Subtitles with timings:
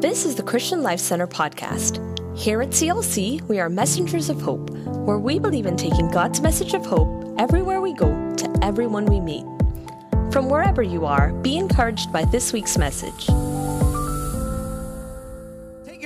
[0.00, 1.98] This is the Christian Life Center podcast.
[2.38, 6.72] Here at CLC, we are messengers of hope, where we believe in taking God's message
[6.72, 8.06] of hope everywhere we go
[8.36, 9.44] to everyone we meet.
[10.30, 13.28] From wherever you are, be encouraged by this week's message.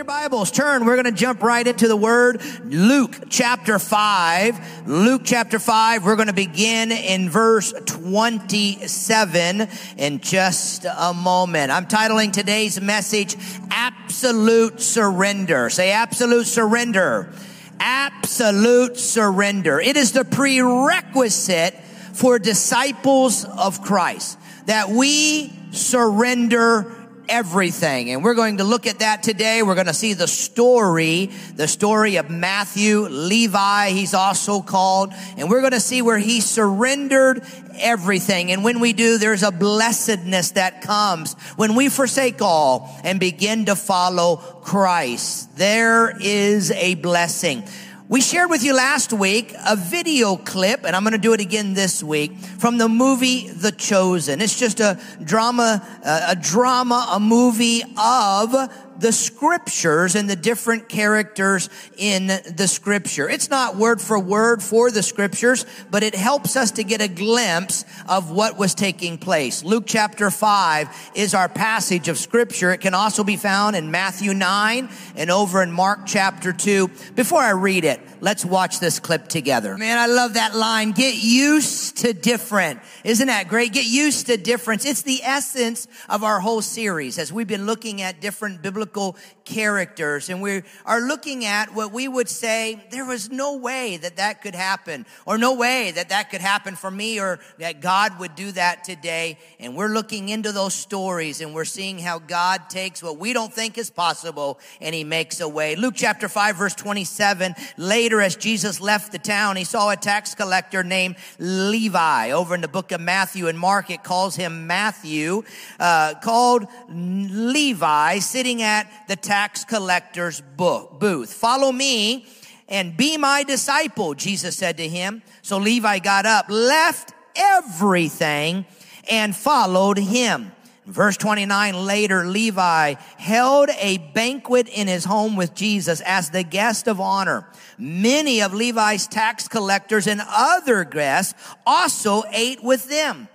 [0.03, 0.84] Your Bibles, turn.
[0.84, 2.43] We're going to jump right into the Word.
[2.64, 4.89] Luke chapter 5.
[4.89, 6.05] Luke chapter 5.
[6.05, 11.70] We're going to begin in verse 27 in just a moment.
[11.70, 13.37] I'm titling today's message,
[13.70, 15.70] Absolute Surrender.
[15.70, 17.32] Say absolute surrender.
[17.79, 19.79] Absolute surrender.
[19.79, 21.74] It is the prerequisite
[22.12, 27.02] for disciples of Christ that we surrender
[27.32, 28.10] everything.
[28.10, 29.62] And we're going to look at that today.
[29.62, 35.14] We're going to see the story, the story of Matthew, Levi, he's also called.
[35.38, 37.42] And we're going to see where he surrendered
[37.76, 38.52] everything.
[38.52, 43.64] And when we do, there's a blessedness that comes when we forsake all and begin
[43.64, 45.57] to follow Christ.
[45.57, 47.64] There is a blessing.
[48.13, 51.41] We shared with you last week a video clip, and I'm going to do it
[51.41, 54.43] again this week from the movie The Chosen.
[54.43, 58.54] It's just a drama, uh, a drama, a movie of
[58.98, 63.29] the scriptures and the different characters in the scripture.
[63.29, 67.09] It's not word for word for the scriptures, but it helps us to get a
[67.09, 69.65] glimpse of what was taking place.
[69.65, 72.72] Luke chapter 5 is our passage of scripture.
[72.72, 76.88] It can also be found in Matthew 9 and over in Mark chapter 2.
[77.15, 79.76] Before I read it, let's watch this clip together.
[79.76, 80.92] Man, I love that line.
[80.92, 82.81] Get used to different.
[83.04, 83.72] Isn't that great?
[83.72, 84.87] Get used to difference.
[84.87, 90.28] It's the essence of our whole series as we've been looking at different biblical characters
[90.31, 94.41] and we are looking at what we would say there was no way that that
[94.41, 98.36] could happen or no way that that could happen for me or that God would
[98.36, 103.03] do that today and we're looking into those stories and we're seeing how God takes
[103.03, 105.75] what we don't think is possible and he makes a way.
[105.75, 110.34] Luke chapter 5 verse 27 later as Jesus left the town he saw a tax
[110.34, 115.42] collector named Levi over in the book of Matthew and Mark it calls him Matthew
[115.81, 121.32] uh, called Levi sitting at the tax collector's book, booth.
[121.32, 122.26] Follow me
[122.69, 125.22] and be my disciple, Jesus said to him.
[125.42, 128.65] So Levi got up, left everything
[129.10, 130.53] and followed him.
[130.86, 136.88] Verse 29 later, Levi held a banquet in his home with Jesus as the guest
[136.88, 137.47] of honor.
[137.82, 141.34] Many of Levi's tax collectors and other guests
[141.66, 143.26] also ate with them.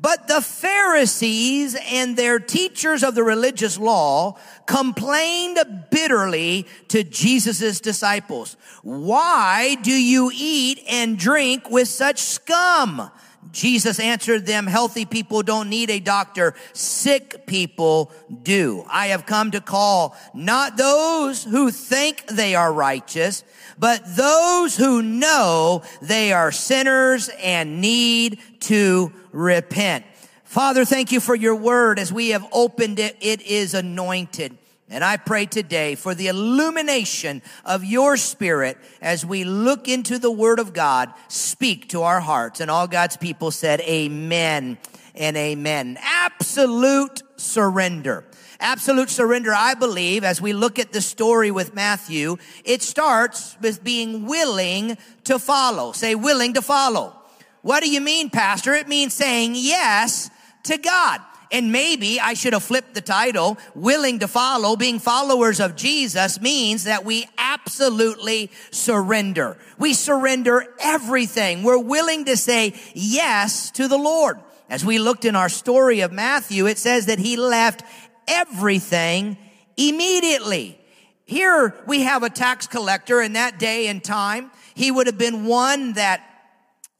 [0.00, 4.36] But the Pharisees and their teachers of the religious law
[4.66, 5.58] complained
[5.92, 8.56] bitterly to Jesus' disciples.
[8.82, 13.08] Why do you eat and drink with such scum?
[13.52, 16.54] Jesus answered them, healthy people don't need a doctor.
[16.72, 18.10] Sick people
[18.42, 18.84] do.
[18.88, 23.44] I have come to call not those who think they are righteous,
[23.78, 30.06] but those who know they are sinners and need to repent.
[30.44, 31.98] Father, thank you for your word.
[31.98, 34.56] As we have opened it, it is anointed.
[34.92, 40.30] And I pray today for the illumination of your spirit as we look into the
[40.30, 42.60] word of God, speak to our hearts.
[42.60, 44.76] And all God's people said, amen
[45.14, 45.98] and amen.
[46.00, 48.24] Absolute surrender.
[48.60, 53.82] Absolute surrender, I believe, as we look at the story with Matthew, it starts with
[53.82, 55.92] being willing to follow.
[55.92, 57.16] Say willing to follow.
[57.62, 58.74] What do you mean, pastor?
[58.74, 60.30] It means saying yes
[60.64, 61.22] to God.
[61.52, 63.58] And maybe I should have flipped the title.
[63.74, 69.58] Willing to follow, being followers of Jesus means that we absolutely surrender.
[69.78, 71.62] We surrender everything.
[71.62, 74.40] We're willing to say yes to the Lord.
[74.70, 77.82] As we looked in our story of Matthew, it says that he left
[78.26, 79.36] everything
[79.76, 80.78] immediately.
[81.26, 84.50] Here we have a tax collector in that day and time.
[84.74, 86.22] He would have been one that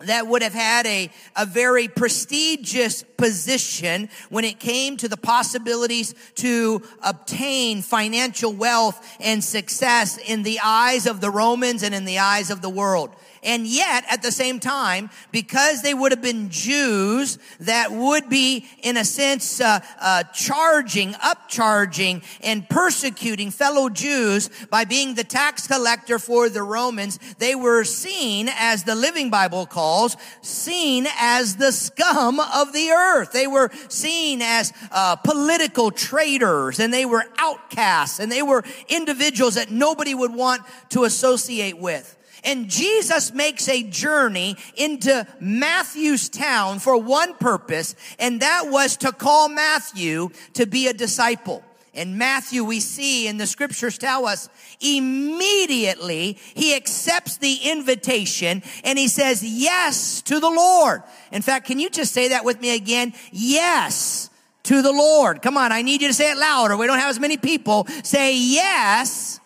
[0.06, 6.14] that would have had a, a very prestigious position when it came to the possibilities
[6.36, 12.18] to obtain financial wealth and success in the eyes of the Romans and in the
[12.18, 13.14] eyes of the world.
[13.44, 18.66] And yet, at the same time, because they would have been Jews that would be,
[18.82, 25.66] in a sense, uh, uh, charging, upcharging, and persecuting fellow Jews by being the tax
[25.66, 31.72] collector for the Romans, they were seen, as the Living Bible calls, seen as the
[31.72, 33.32] scum of the earth.
[33.32, 39.56] They were seen as uh, political traitors, and they were outcasts, and they were individuals
[39.56, 42.18] that nobody would want to associate with.
[42.44, 49.12] And Jesus makes a journey into Matthew's town for one purpose, and that was to
[49.12, 51.62] call Matthew to be a disciple.
[51.92, 54.48] In Matthew, we see in the scriptures tell us
[54.80, 61.02] immediately he accepts the invitation and he says yes to the Lord.
[61.32, 63.12] In fact, can you just say that with me again?
[63.30, 64.30] Yes
[64.62, 65.42] to the Lord.
[65.42, 66.78] Come on, I need you to say it louder.
[66.78, 69.38] We don't have as many people say yes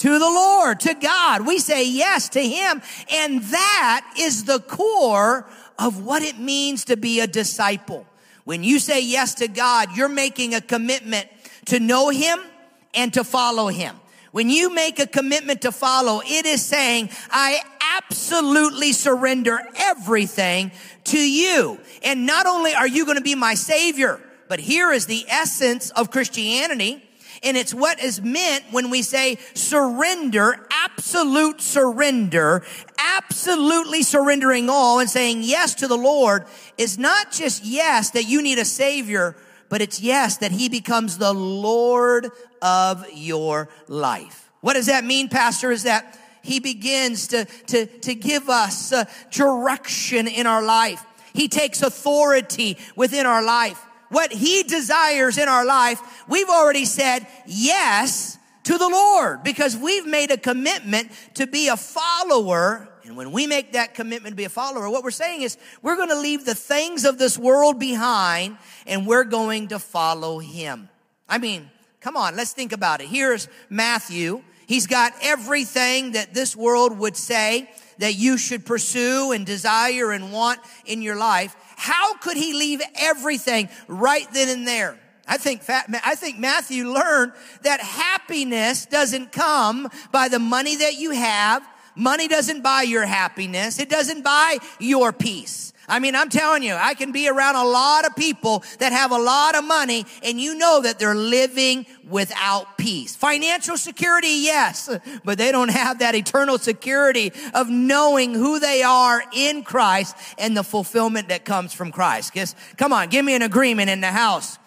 [0.00, 1.46] to the Lord, to God.
[1.46, 2.82] We say yes to Him.
[3.10, 5.46] And that is the core
[5.78, 8.06] of what it means to be a disciple.
[8.44, 11.28] When you say yes to God, you're making a commitment
[11.66, 12.38] to know him
[12.94, 13.96] and to follow him.
[14.32, 17.60] When you make a commitment to follow, it is saying, I
[17.98, 20.72] absolutely surrender everything
[21.04, 21.78] to you.
[22.02, 25.90] And not only are you going to be my savior, but here is the essence
[25.90, 27.02] of Christianity.
[27.42, 32.62] And it's what is meant when we say surrender, absolute surrender,
[32.98, 36.44] absolutely surrendering all and saying yes to the Lord
[36.76, 39.36] is not just yes that you need a savior,
[39.70, 42.28] but it's yes that he becomes the Lord
[42.60, 44.50] of your life.
[44.60, 45.70] What does that mean, Pastor?
[45.70, 51.04] Is that he begins to, to, to give us uh, direction in our life.
[51.32, 53.82] He takes authority within our life.
[54.10, 60.06] What he desires in our life, we've already said yes to the Lord because we've
[60.06, 64.44] made a commitment to be a follower and when we make that commitment to be
[64.44, 67.80] a follower, what we're saying is we're going to leave the things of this world
[67.80, 70.88] behind and we're going to follow him.
[71.28, 71.70] I mean,
[72.00, 73.08] come on, let's think about it.
[73.08, 74.44] Here's Matthew.
[74.68, 77.68] He's got everything that this world would say
[77.98, 81.56] that you should pursue and desire and want in your life.
[81.80, 84.98] How could he leave everything right then and there?
[85.26, 87.32] I think, I think Matthew learned
[87.62, 91.66] that happiness doesn't come by the money that you have.
[91.96, 93.78] Money doesn't buy your happiness.
[93.78, 95.72] It doesn't buy your peace.
[95.90, 99.10] I mean, I'm telling you, I can be around a lot of people that have
[99.10, 103.16] a lot of money and you know that they're living without peace.
[103.16, 104.88] Financial security, yes,
[105.24, 110.56] but they don't have that eternal security of knowing who they are in Christ and
[110.56, 112.32] the fulfillment that comes from Christ.
[112.32, 114.59] Because, come on, give me an agreement in the house.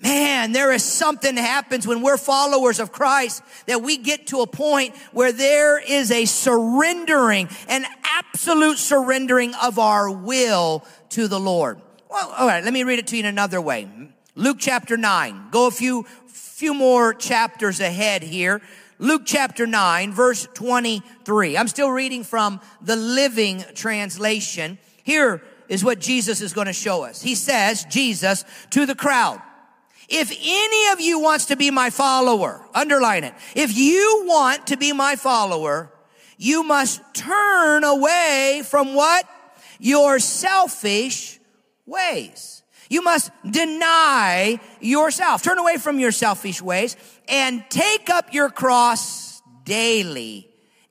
[0.00, 4.46] Man, there is something happens when we're followers of Christ that we get to a
[4.46, 11.80] point where there is a surrendering, an absolute surrendering of our will to the Lord.
[12.10, 13.88] Well, all right, let me read it to you in another way.
[14.34, 15.50] Luke chapter 9.
[15.50, 18.60] Go a few, few more chapters ahead here.
[18.98, 21.56] Luke chapter 9, verse 23.
[21.56, 24.78] I'm still reading from the Living Translation.
[25.04, 27.22] Here is what Jesus is going to show us.
[27.22, 29.40] He says, Jesus to the crowd.
[30.08, 33.34] If any of you wants to be my follower, underline it.
[33.54, 35.90] If you want to be my follower,
[36.36, 39.28] you must turn away from what?
[39.78, 41.38] Your selfish
[41.86, 42.62] ways.
[42.88, 45.42] You must deny yourself.
[45.42, 46.96] Turn away from your selfish ways
[47.28, 50.48] and take up your cross daily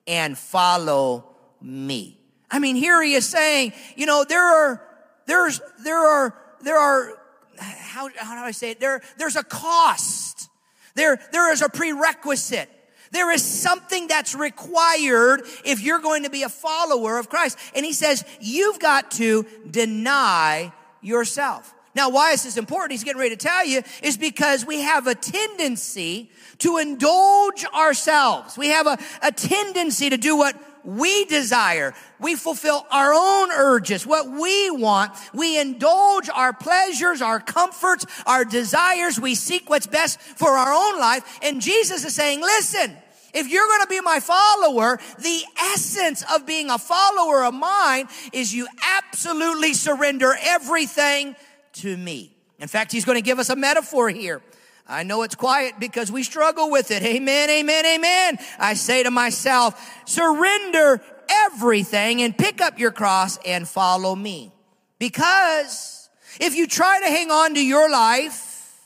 [0.07, 2.19] and follow me.
[2.49, 4.81] I mean, here he is saying, you know, there are,
[5.25, 7.22] there's, there are, there are
[7.59, 8.79] how, how do I say it?
[8.79, 10.49] There, there's a cost.
[10.95, 12.69] There, there is a prerequisite.
[13.11, 17.59] There is something that's required if you're going to be a follower of Christ.
[17.75, 21.73] And he says, you've got to deny yourself.
[21.95, 22.93] Now, why is this important?
[22.93, 28.57] He's getting ready to tell you is because we have a tendency to indulge ourselves.
[28.57, 31.93] We have a, a tendency to do what we desire.
[32.19, 35.13] We fulfill our own urges, what we want.
[35.33, 39.19] We indulge our pleasures, our comforts, our desires.
[39.19, 41.39] We seek what's best for our own life.
[41.41, 42.97] And Jesus is saying, listen,
[43.33, 45.41] if you're going to be my follower, the
[45.73, 51.35] essence of being a follower of mine is you absolutely surrender everything
[51.73, 52.35] to me.
[52.59, 54.41] In fact, he's going to give us a metaphor here.
[54.87, 57.03] I know it's quiet because we struggle with it.
[57.03, 58.37] Amen, amen, amen.
[58.59, 64.51] I say to myself, surrender everything and pick up your cross and follow me.
[64.99, 66.09] Because
[66.39, 68.79] if you try to hang on to your life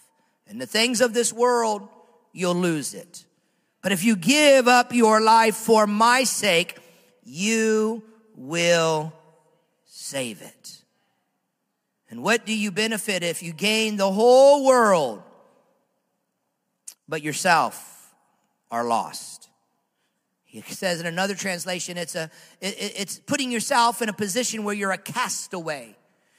[0.48, 1.88] and the things of this world,
[2.32, 3.26] you'll lose it.
[3.82, 6.78] But if you give up your life for my sake,
[7.24, 8.04] you
[8.36, 9.14] will
[9.86, 10.82] save it.
[12.10, 15.24] And what do you benefit if you gain the whole world
[17.08, 18.14] but yourself
[18.72, 19.50] are lost.
[20.44, 24.74] He says in another translation, it's a, it, it's putting yourself in a position where
[24.74, 25.96] you're a castaway.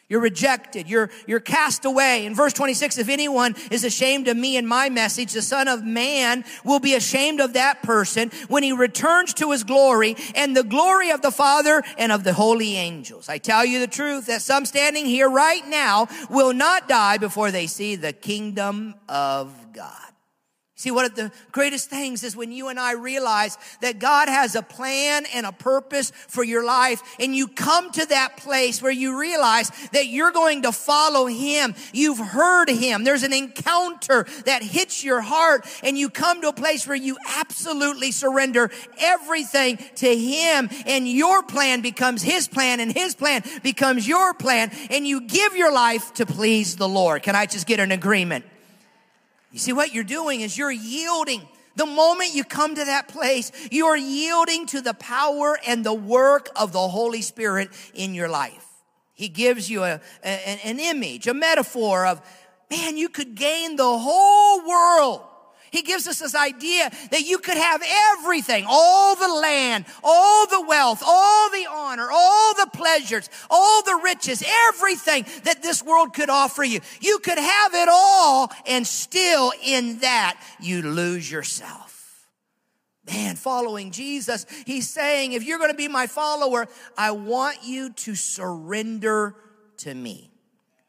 [0.08, 0.88] You're rejected.
[0.88, 2.24] You're, you're cast away.
[2.24, 5.84] In verse 26, if anyone is ashamed of me and my message, the son of
[5.84, 10.64] man will be ashamed of that person when he returns to his glory and the
[10.64, 13.28] glory of the Father and of the holy angels.
[13.28, 17.50] I tell you the truth that some standing here right now will not die before
[17.50, 20.07] they see the kingdom of God.
[20.78, 24.54] See, one of the greatest things is when you and I realize that God has
[24.54, 28.92] a plan and a purpose for your life, and you come to that place where
[28.92, 31.74] you realize that you're going to follow Him.
[31.92, 33.02] You've heard Him.
[33.02, 37.16] There's an encounter that hits your heart, and you come to a place where you
[37.26, 38.70] absolutely surrender
[39.00, 44.70] everything to Him, and your plan becomes His plan, and His plan becomes your plan,
[44.90, 47.24] and you give your life to please the Lord.
[47.24, 48.44] Can I just get an agreement?
[49.50, 51.46] You see, what you're doing is you're yielding.
[51.76, 56.50] The moment you come to that place, you're yielding to the power and the work
[56.56, 58.64] of the Holy Spirit in your life.
[59.14, 62.20] He gives you a, a, an image, a metaphor of,
[62.70, 65.22] man, you could gain the whole world
[65.70, 67.82] he gives us this idea that you could have
[68.18, 74.00] everything, all the land, all the wealth, all the honor, all the pleasures, all the
[74.02, 76.80] riches, everything that this world could offer you.
[77.00, 82.26] You could have it all and still in that you lose yourself.
[83.06, 87.90] Man, following Jesus, he's saying, if you're going to be my follower, I want you
[87.90, 89.34] to surrender
[89.78, 90.30] to me.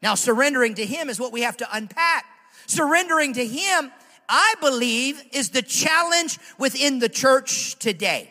[0.02, 2.26] Now, surrendering to him is what we have to unpack.
[2.66, 3.90] Surrendering to him
[4.30, 8.30] I believe is the challenge within the church today.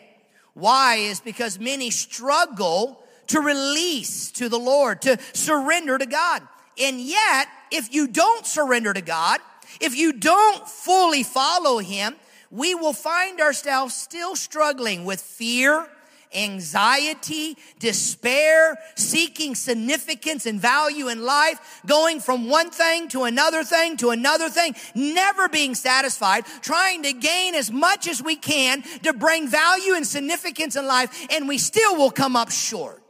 [0.54, 0.96] Why?
[0.96, 6.42] Is because many struggle to release to the Lord, to surrender to God.
[6.80, 9.40] And yet, if you don't surrender to God,
[9.80, 12.16] if you don't fully follow Him,
[12.50, 15.86] we will find ourselves still struggling with fear,
[16.34, 23.96] anxiety, despair, seeking significance and value in life, going from one thing to another thing
[23.98, 29.12] to another thing, never being satisfied, trying to gain as much as we can to
[29.12, 33.00] bring value and significance in life, and we still will come up short.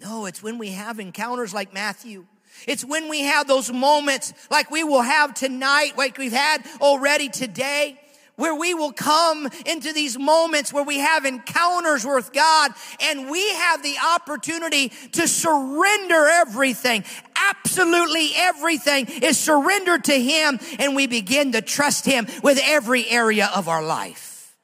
[0.00, 2.26] No, it's when we have encounters like Matthew.
[2.68, 7.28] It's when we have those moments like we will have tonight, like we've had already
[7.28, 7.98] today
[8.36, 13.48] where we will come into these moments where we have encounters with God and we
[13.54, 17.04] have the opportunity to surrender everything.
[17.36, 23.50] Absolutely everything is surrendered to Him and we begin to trust Him with every area
[23.54, 24.56] of our life.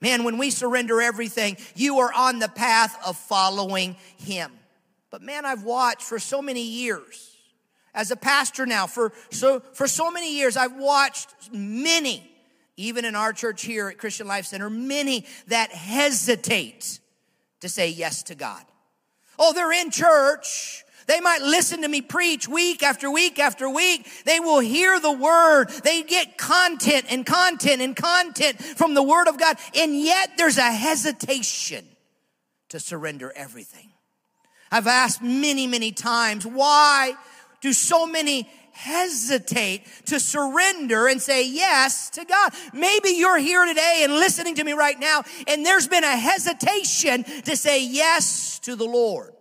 [0.00, 4.50] Man, when we surrender everything, you are on the path of following Him.
[5.10, 7.30] But man, I've watched for so many years
[7.94, 12.33] as a pastor now for so for so many years I've watched many
[12.76, 16.98] even in our church here at Christian Life Center, many that hesitate
[17.60, 18.62] to say yes to God.
[19.38, 20.84] Oh, they're in church.
[21.06, 24.06] They might listen to me preach week after week after week.
[24.24, 25.68] They will hear the word.
[25.82, 29.56] They get content and content and content from the word of God.
[29.76, 31.86] And yet there's a hesitation
[32.70, 33.90] to surrender everything.
[34.70, 37.14] I've asked many, many times, why
[37.60, 42.52] do so many hesitate to surrender and say yes to God.
[42.72, 47.24] Maybe you're here today and listening to me right now, and there's been a hesitation
[47.44, 49.32] to say yes to the Lord.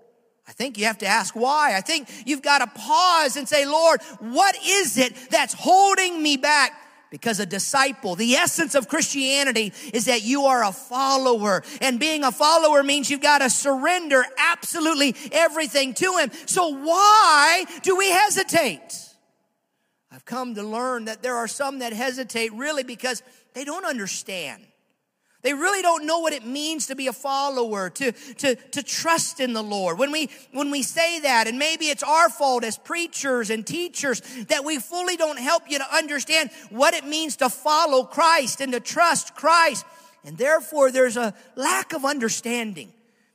[0.47, 1.75] I think you have to ask why.
[1.75, 6.37] I think you've got to pause and say, Lord, what is it that's holding me
[6.37, 6.79] back?
[7.09, 11.63] Because a disciple, the essence of Christianity is that you are a follower.
[11.79, 16.31] And being a follower means you've got to surrender absolutely everything to Him.
[16.47, 19.12] So why do we hesitate?
[20.13, 23.23] I've come to learn that there are some that hesitate really because
[23.55, 24.63] they don't understand.
[25.41, 29.39] They really don't know what it means to be a follower, to, to, to trust
[29.39, 29.97] in the Lord.
[29.97, 34.21] When we, when we say that, and maybe it's our fault as preachers and teachers
[34.49, 38.71] that we fully don't help you to understand what it means to follow Christ and
[38.73, 39.83] to trust Christ.
[40.23, 42.93] And therefore there's a lack of understanding.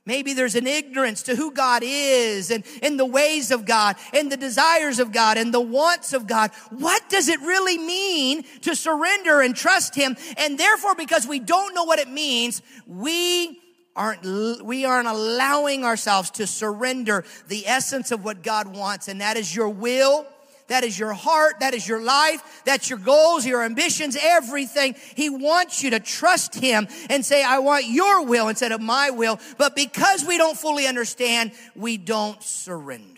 [0.09, 4.33] Maybe there's an ignorance to who God is and, and the ways of God and
[4.33, 6.51] the desires of God and the wants of God.
[6.71, 10.17] What does it really mean to surrender and trust Him?
[10.39, 13.61] And therefore, because we don't know what it means, we
[13.95, 19.09] aren't, we aren't allowing ourselves to surrender the essence of what God wants.
[19.09, 20.27] And that is your will
[20.69, 21.61] that is your heart.
[21.61, 22.63] That is your life.
[22.65, 24.95] That's your goals, your ambitions, everything.
[25.15, 29.11] He wants you to trust Him and say, I want your will instead of my
[29.11, 29.41] will.
[29.57, 33.15] But because we don't fully understand, we don't surrender.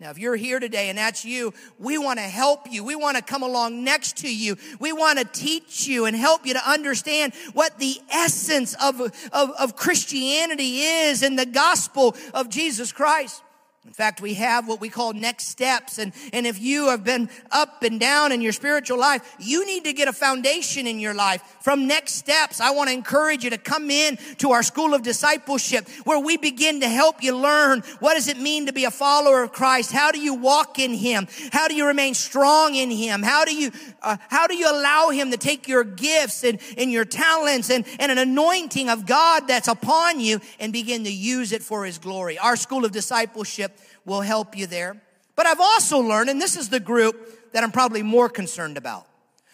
[0.00, 2.82] Now, if you're here today and that's you, we want to help you.
[2.82, 4.56] We want to come along next to you.
[4.80, 9.50] We want to teach you and help you to understand what the essence of, of,
[9.60, 13.44] of Christianity is and the gospel of Jesus Christ.
[13.84, 15.98] In fact, we have what we call next steps.
[15.98, 19.82] And, and if you have been up and down in your spiritual life, you need
[19.84, 22.60] to get a foundation in your life from next steps.
[22.60, 26.36] I want to encourage you to come in to our school of discipleship where we
[26.36, 29.90] begin to help you learn what does it mean to be a follower of Christ?
[29.90, 31.26] How do you walk in Him?
[31.50, 33.24] How do you remain strong in Him?
[33.24, 36.92] How do you, uh, how do you allow Him to take your gifts and, and
[36.92, 41.50] your talents and, and an anointing of God that's upon you and begin to use
[41.50, 42.38] it for His glory?
[42.38, 43.71] Our school of discipleship
[44.04, 45.00] will help you there.
[45.36, 49.06] But I've also learned, and this is the group that I'm probably more concerned about.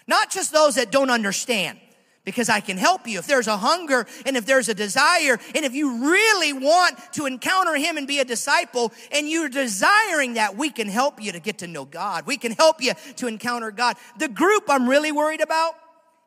[0.07, 1.79] Not just those that don't understand,
[2.25, 3.19] because I can help you.
[3.19, 7.25] If there's a hunger and if there's a desire, and if you really want to
[7.25, 11.41] encounter Him and be a disciple, and you're desiring that, we can help you to
[11.41, 12.27] get to know God.
[12.27, 13.97] We can help you to encounter God.
[14.19, 15.73] The group I'm really worried about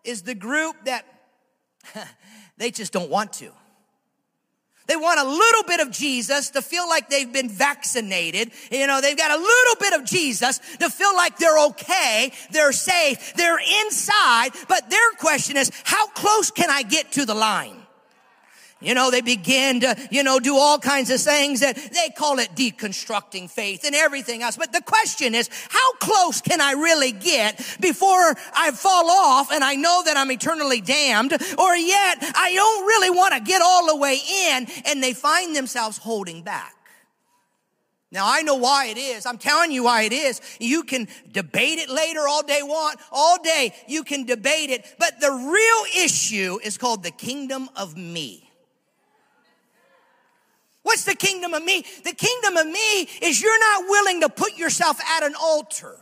[0.03, 1.05] is the group that
[2.57, 3.51] they just don't want to.
[4.91, 8.51] They want a little bit of Jesus to feel like they've been vaccinated.
[8.69, 12.73] You know, they've got a little bit of Jesus to feel like they're okay, they're
[12.73, 14.49] safe, they're inside.
[14.67, 17.80] But their question is, how close can I get to the line?
[18.81, 22.39] You know, they begin to, you know, do all kinds of things that they call
[22.39, 24.57] it deconstructing faith and everything else.
[24.57, 29.63] But the question is, how close can I really get before I fall off and
[29.63, 31.33] I know that I'm eternally damned?
[31.59, 35.55] Or yet I don't really want to get all the way in and they find
[35.55, 36.75] themselves holding back.
[38.11, 39.25] Now I know why it is.
[39.25, 40.41] I'm telling you why it is.
[40.59, 43.73] You can debate it later all day want, all day.
[43.87, 44.85] You can debate it.
[44.99, 48.50] But the real issue is called the kingdom of me.
[50.83, 51.85] What's the kingdom of me?
[52.03, 55.97] The kingdom of me is you're not willing to put yourself at an altar.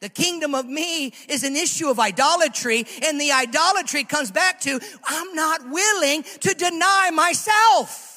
[0.00, 4.80] The kingdom of me is an issue of idolatry, and the idolatry comes back to
[5.04, 8.11] I'm not willing to deny myself.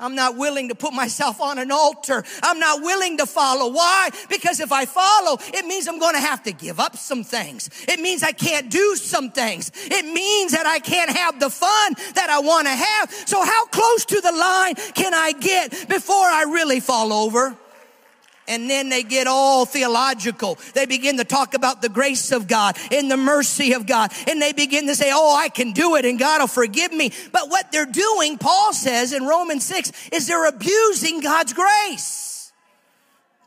[0.00, 2.24] I'm not willing to put myself on an altar.
[2.42, 3.70] I'm not willing to follow.
[3.70, 4.10] Why?
[4.28, 7.68] Because if I follow, it means I'm going to have to give up some things.
[7.86, 9.70] It means I can't do some things.
[9.74, 13.12] It means that I can't have the fun that I want to have.
[13.12, 17.56] So how close to the line can I get before I really fall over?
[18.50, 20.58] And then they get all theological.
[20.74, 24.12] They begin to talk about the grace of God and the mercy of God.
[24.28, 27.12] And they begin to say, Oh, I can do it and God will forgive me.
[27.32, 32.29] But what they're doing, Paul says in Romans 6, is they're abusing God's grace.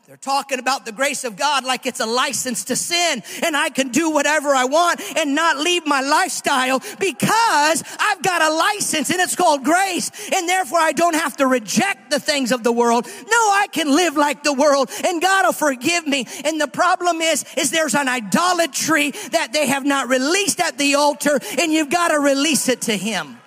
[0.06, 3.70] They're talking about the grace of God like it's a license to sin and I
[3.70, 9.08] can do whatever I want and not leave my lifestyle because I've got a license
[9.08, 12.70] and it's called grace and therefore I don't have to reject the things of the
[12.70, 13.06] world.
[13.06, 16.26] No, I can live like the world and God will forgive me.
[16.44, 20.96] And the problem is, is there's an idolatry that they have not released at the
[20.96, 23.38] altar and you've got to release it to Him.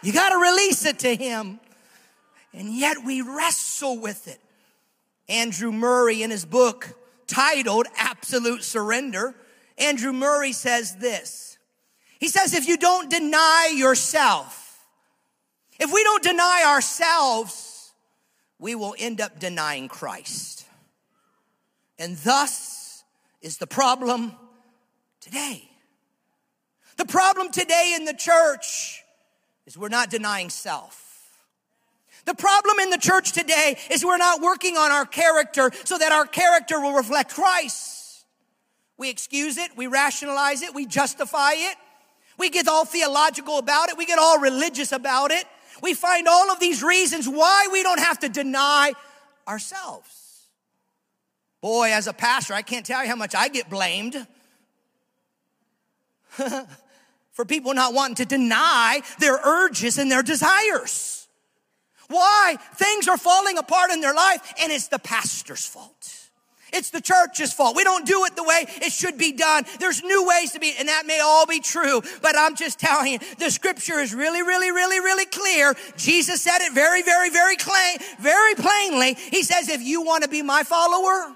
[0.00, 1.58] You got to release it to Him.
[2.54, 4.41] And yet we wrestle with it.
[5.28, 9.34] Andrew Murray in his book titled Absolute Surrender,
[9.78, 11.58] Andrew Murray says this.
[12.18, 14.80] He says, if you don't deny yourself,
[15.80, 17.92] if we don't deny ourselves,
[18.58, 20.64] we will end up denying Christ.
[21.98, 23.02] And thus
[23.40, 24.32] is the problem
[25.20, 25.68] today.
[26.96, 29.02] The problem today in the church
[29.66, 31.11] is we're not denying self.
[32.24, 36.12] The problem in the church today is we're not working on our character so that
[36.12, 38.24] our character will reflect Christ.
[38.96, 41.76] We excuse it, we rationalize it, we justify it.
[42.38, 45.44] We get all theological about it, we get all religious about it.
[45.82, 48.92] We find all of these reasons why we don't have to deny
[49.48, 50.46] ourselves.
[51.60, 54.26] Boy, as a pastor, I can't tell you how much I get blamed
[57.32, 61.21] for people not wanting to deny their urges and their desires.
[62.12, 62.56] Why?
[62.74, 66.22] Things are falling apart in their life and it's the pastor's fault.
[66.72, 67.76] It's the church's fault.
[67.76, 69.64] We don't do it the way it should be done.
[69.78, 73.12] There's new ways to be, and that may all be true, but I'm just telling
[73.12, 75.74] you, the scripture is really, really, really, really clear.
[75.96, 79.14] Jesus said it very, very, very plain, very plainly.
[79.14, 81.34] He says, if you want to be my follower,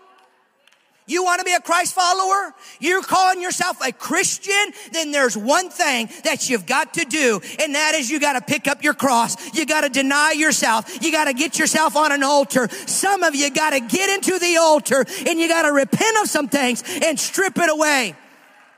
[1.06, 2.54] you want to be a Christ follower?
[2.80, 4.72] You're calling yourself a Christian?
[4.92, 8.40] Then there's one thing that you've got to do, and that is you got to
[8.40, 9.54] pick up your cross.
[9.54, 11.02] You got to deny yourself.
[11.02, 12.68] You got to get yourself on an altar.
[12.86, 16.28] Some of you got to get into the altar and you got to repent of
[16.28, 18.16] some things and strip it away.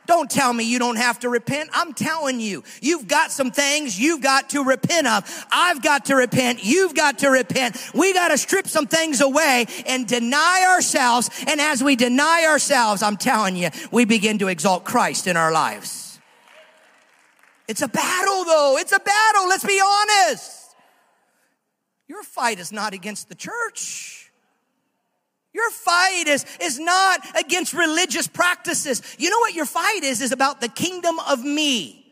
[0.09, 1.69] Don't tell me you don't have to repent.
[1.75, 5.47] I'm telling you, you've got some things you've got to repent of.
[5.53, 6.65] I've got to repent.
[6.65, 7.77] You've got to repent.
[7.95, 11.29] We got to strip some things away and deny ourselves.
[11.47, 15.53] And as we deny ourselves, I'm telling you, we begin to exalt Christ in our
[15.53, 16.19] lives.
[17.69, 18.79] It's a battle though.
[18.79, 19.47] It's a battle.
[19.47, 20.75] Let's be honest.
[22.09, 24.18] Your fight is not against the church.
[25.53, 29.03] Your fight is, is not against religious practices.
[29.19, 30.21] You know what your fight is?
[30.21, 32.05] Is about the kingdom of me.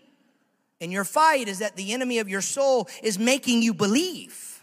[0.80, 4.55] And your fight is that the enemy of your soul is making you believe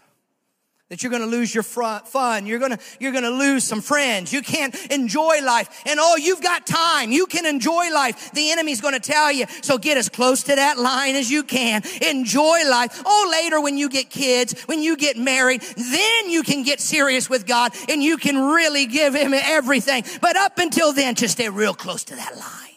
[0.90, 2.44] that you're going to lose your fun.
[2.46, 4.32] You're going to, you're going to lose some friends.
[4.32, 5.82] You can't enjoy life.
[5.86, 7.10] And oh, you've got time.
[7.10, 8.32] You can enjoy life.
[8.32, 9.46] The enemy's going to tell you.
[9.62, 11.82] So get as close to that line as you can.
[12.06, 13.02] Enjoy life.
[13.04, 17.30] Oh, later when you get kids, when you get married, then you can get serious
[17.30, 20.04] with God and you can really give him everything.
[20.20, 22.76] But up until then, just stay real close to that line.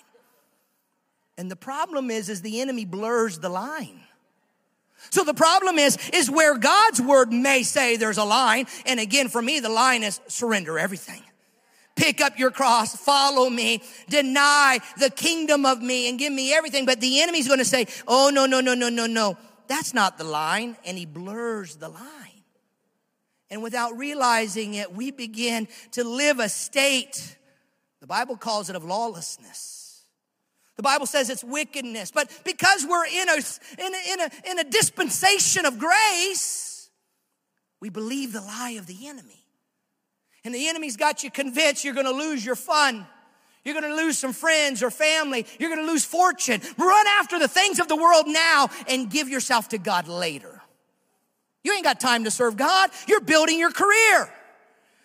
[1.38, 4.00] And the problem is, is the enemy blurs the line.
[5.10, 8.68] So the problem is, is where God's word may say there's a line.
[8.86, 11.22] And again, for me, the line is surrender everything.
[11.96, 16.86] Pick up your cross, follow me, deny the kingdom of me and give me everything.
[16.86, 19.38] But the enemy's going to say, oh, no, no, no, no, no, no.
[19.68, 20.78] That's not the line.
[20.86, 22.04] And he blurs the line.
[23.50, 27.38] And without realizing it, we begin to live a state,
[28.02, 29.87] the Bible calls it of lawlessness.
[30.78, 32.12] The Bible says it's wickedness.
[32.12, 36.90] But because we're in a, in a, in a, in a dispensation of grace,
[37.82, 39.44] we believe the lie of the enemy.
[40.46, 43.06] And the enemy's got you convinced you're going to lose your fun.
[43.66, 45.46] You're going to lose some friends or family.
[45.60, 46.62] You're going to lose fortune.
[46.78, 50.62] Run after the things of the world now and give yourself to God later.
[51.64, 52.92] You ain't got time to serve God.
[53.08, 54.32] You're building your career.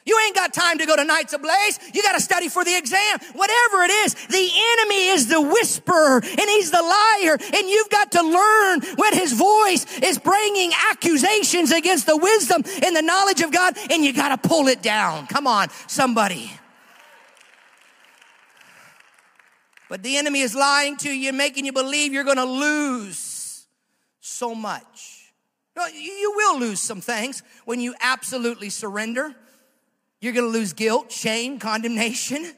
[0.05, 1.79] You ain't got time to go to Nights Ablaze.
[1.95, 3.19] You got to study for the exam.
[3.35, 7.39] Whatever it is, the enemy is the whisperer and he's the liar.
[7.55, 12.97] And you've got to learn when his voice is bringing accusations against the wisdom and
[12.97, 15.27] the knowledge of God and you got to pull it down.
[15.29, 16.51] Come on, somebody.
[19.89, 23.67] But the enemy is lying to you, making you believe you're going to lose
[24.21, 25.33] so much.
[25.95, 29.35] You will lose some things when you absolutely surrender.
[30.23, 32.53] You're to lose guilt, shame, condemnation.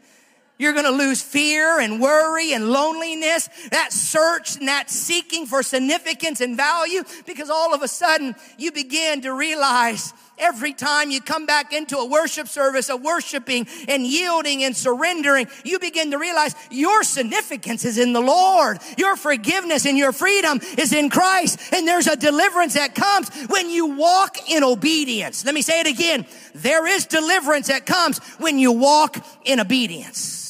[0.59, 5.63] You're going to lose fear and worry and loneliness, that search and that seeking for
[5.65, 11.21] significance and value, because all of a sudden you begin to realize Every time you
[11.21, 16.19] come back into a worship service of worshiping and yielding and surrendering, you begin to
[16.19, 18.79] realize your significance is in the Lord.
[18.99, 21.61] Your forgiveness and your freedom is in Christ.
[21.73, 25.45] And there's a deliverance that comes when you walk in obedience.
[25.45, 26.27] Let me say it again.
[26.55, 30.44] There is deliverance that comes when you walk in obedience.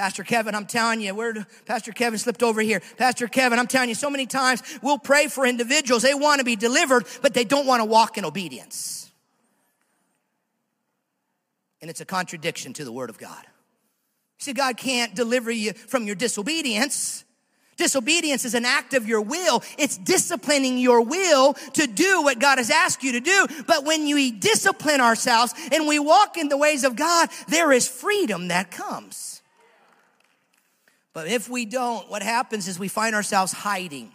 [0.00, 2.80] Pastor Kevin, I'm telling you, where Pastor Kevin slipped over here.
[2.96, 6.00] Pastor Kevin, I'm telling you, so many times we'll pray for individuals.
[6.02, 9.10] They want to be delivered, but they don't want to walk in obedience.
[11.82, 13.44] And it's a contradiction to the Word of God.
[14.38, 17.26] See, God can't deliver you from your disobedience.
[17.76, 19.62] Disobedience is an act of your will.
[19.76, 23.46] It's disciplining your will to do what God has asked you to do.
[23.66, 27.86] But when we discipline ourselves and we walk in the ways of God, there is
[27.86, 29.39] freedom that comes.
[31.12, 34.12] But if we don't, what happens is we find ourselves hiding.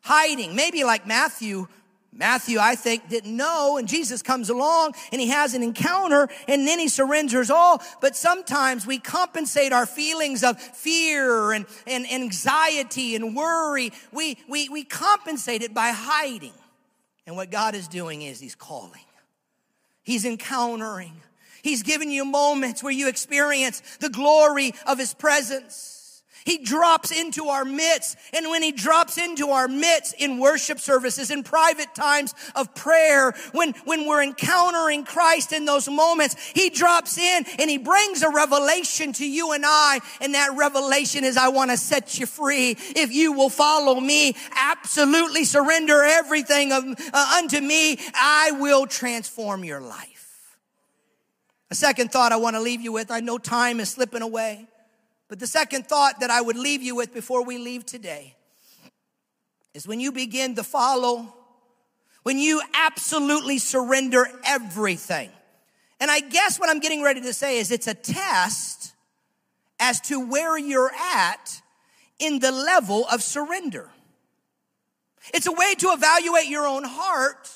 [0.00, 0.54] Hiding.
[0.54, 1.68] Maybe like Matthew.
[2.14, 6.68] Matthew, I think, didn't know, and Jesus comes along and he has an encounter and
[6.68, 7.82] then he surrenders all.
[8.02, 13.92] But sometimes we compensate our feelings of fear and, and anxiety and worry.
[14.12, 16.52] We, we, we compensate it by hiding.
[17.26, 19.06] And what God is doing is he's calling.
[20.02, 21.14] He's encountering.
[21.62, 26.01] He's giving you moments where you experience the glory of his presence.
[26.44, 28.16] He drops into our midst.
[28.32, 33.32] And when he drops into our midst in worship services, in private times of prayer,
[33.52, 38.30] when, when we're encountering Christ in those moments, he drops in and he brings a
[38.30, 40.00] revelation to you and I.
[40.20, 42.76] And that revelation is, I want to set you free.
[42.78, 49.64] If you will follow me, absolutely surrender everything of, uh, unto me, I will transform
[49.64, 50.08] your life.
[51.70, 53.10] A second thought I want to leave you with.
[53.10, 54.68] I know time is slipping away.
[55.32, 58.36] But the second thought that I would leave you with before we leave today
[59.72, 61.32] is when you begin to follow,
[62.22, 65.30] when you absolutely surrender everything.
[66.00, 68.92] And I guess what I'm getting ready to say is it's a test
[69.80, 71.62] as to where you're at
[72.18, 73.88] in the level of surrender.
[75.32, 77.48] It's a way to evaluate your own heart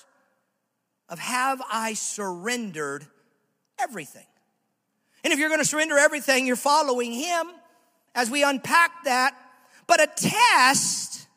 [1.10, 3.06] of have I surrendered
[3.78, 4.24] everything?
[5.24, 7.48] And if you're going to surrender everything, you're following him
[8.16, 9.36] as we unpack that.
[9.86, 11.28] But a test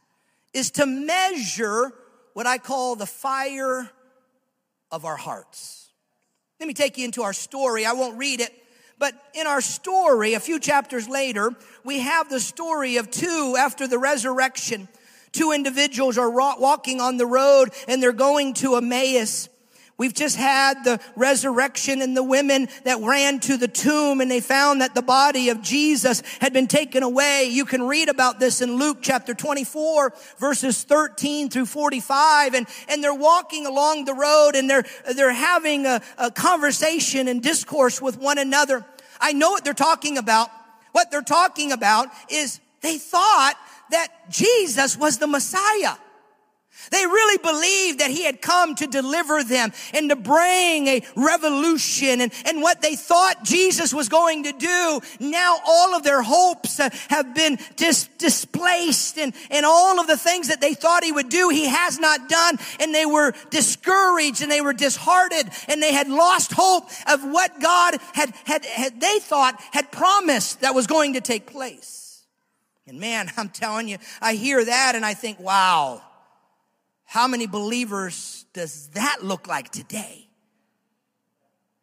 [0.53, 1.91] is to measure
[2.33, 3.91] what I call the fire
[4.91, 5.91] of our hearts.
[6.59, 7.85] Let me take you into our story.
[7.85, 8.51] I won't read it,
[8.97, 11.51] but in our story, a few chapters later,
[11.83, 14.87] we have the story of two after the resurrection.
[15.31, 19.47] Two individuals are walking on the road and they're going to Emmaus.
[19.99, 24.39] We've just had the resurrection and the women that ran to the tomb and they
[24.39, 27.49] found that the body of Jesus had been taken away.
[27.51, 33.03] You can read about this in Luke chapter 24 verses 13 through 45 and, and
[33.03, 38.17] they're walking along the road and they're, they're having a, a conversation and discourse with
[38.17, 38.85] one another.
[39.19, 40.49] I know what they're talking about.
[40.93, 43.55] What they're talking about is they thought
[43.91, 45.95] that Jesus was the Messiah.
[46.91, 52.21] They really believed that he had come to deliver them and to bring a revolution
[52.21, 55.01] and, and what they thought Jesus was going to do.
[55.19, 60.17] Now all of their hopes uh, have been dis- displaced and, and all of the
[60.17, 62.57] things that they thought he would do, he has not done.
[62.79, 67.59] And they were discouraged and they were disheartened and they had lost hope of what
[67.61, 72.23] God had, had, had they thought had promised that was going to take place.
[72.87, 76.01] And man, I'm telling you, I hear that and I think, wow.
[77.09, 80.27] How many believers does that look like today?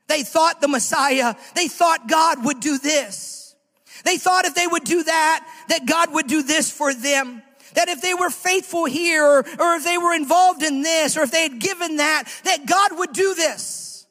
[0.06, 3.56] They thought the Messiah, they thought God would do this.
[4.04, 7.42] They thought if they would do that, that God would do this for them.
[7.74, 11.22] That if they were faithful here, or, or if they were involved in this, or
[11.22, 14.06] if they had given that, that God would do this.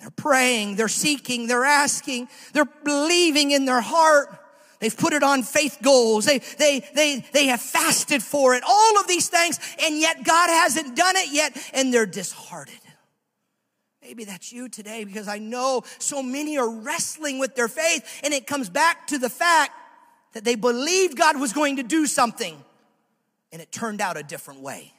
[0.00, 4.34] They're praying, they're seeking, they're asking, they're believing in their heart.
[4.80, 6.26] They've put it on faith goals.
[6.26, 8.62] They, they, they, they have fasted for it.
[8.66, 9.58] All of these things.
[9.82, 11.56] And yet God hasn't done it yet.
[11.72, 12.78] And they're disheartened.
[14.02, 18.20] Maybe that's you today because I know so many are wrestling with their faith.
[18.22, 19.72] And it comes back to the fact
[20.34, 22.62] that they believed God was going to do something
[23.52, 24.92] and it turned out a different way.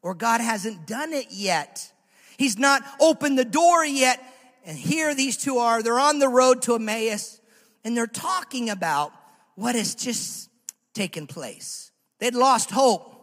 [0.00, 1.92] Or God hasn't done it yet.
[2.38, 4.22] He's not opened the door yet.
[4.64, 5.82] And here these two are.
[5.82, 7.39] They're on the road to Emmaus
[7.84, 9.12] and they're talking about
[9.54, 10.50] what has just
[10.94, 11.92] taken place.
[12.18, 13.16] They'd lost hope.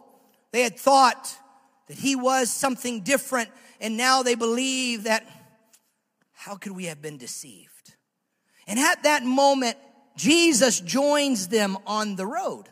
[0.52, 1.36] They had thought
[1.88, 5.26] that he was something different, and now they believe that
[6.32, 7.94] how could we have been deceived?
[8.66, 9.76] And at that moment,
[10.16, 12.68] Jesus joins them on the road.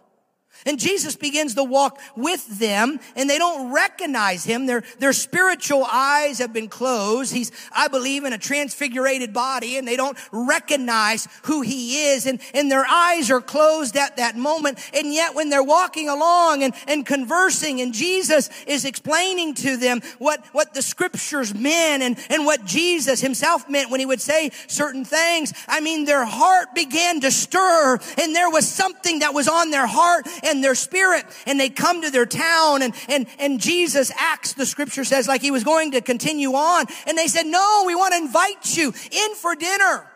[0.66, 4.66] And Jesus begins to walk with them and they don't recognize him.
[4.66, 7.32] Their, their spiritual eyes have been closed.
[7.32, 12.40] He's, I believe, in a transfigurated body and they don't recognize who he is and,
[12.52, 14.78] and their eyes are closed at that moment.
[14.92, 20.00] And yet when they're walking along and, and conversing and Jesus is explaining to them
[20.18, 24.50] what, what the scriptures meant and, and what Jesus himself meant when he would say
[24.66, 29.46] certain things, I mean, their heart began to stir and there was something that was
[29.46, 33.60] on their heart and their spirit and they come to their town and, and, and
[33.60, 36.86] Jesus acts, the scripture says, like he was going to continue on.
[37.06, 40.10] And they said, no, we want to invite you in for dinner.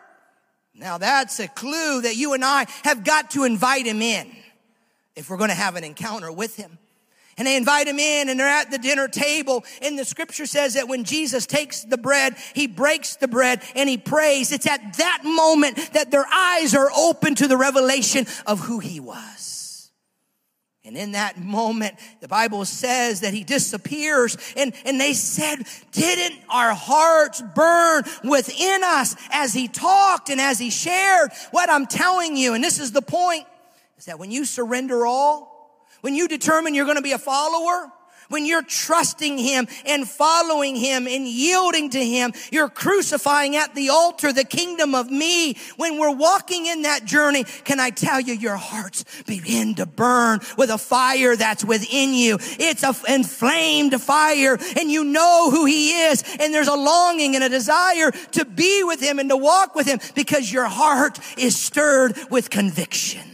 [0.73, 4.31] Now that's a clue that you and I have got to invite him in
[5.15, 6.77] if we're going to have an encounter with him.
[7.37, 9.63] And they invite him in and they're at the dinner table.
[9.81, 13.89] And the scripture says that when Jesus takes the bread, he breaks the bread and
[13.89, 14.51] he prays.
[14.51, 18.99] It's at that moment that their eyes are open to the revelation of who he
[18.99, 19.50] was.
[20.83, 26.39] And in that moment, the Bible says that he disappears and, and they said, didn't
[26.49, 32.35] our hearts burn within us as he talked and as he shared what I'm telling
[32.35, 32.55] you?
[32.55, 33.45] And this is the point
[33.99, 37.91] is that when you surrender all, when you determine you're going to be a follower,
[38.31, 43.89] when you're trusting Him and following Him and yielding to Him, you're crucifying at the
[43.89, 45.55] altar the kingdom of me.
[45.77, 50.39] When we're walking in that journey, can I tell you, your hearts begin to burn
[50.57, 52.37] with a fire that's within you.
[52.41, 57.43] It's an inflamed fire and you know who He is and there's a longing and
[57.43, 61.55] a desire to be with Him and to walk with Him because your heart is
[61.55, 63.30] stirred with conviction.